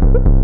you 0.00 0.30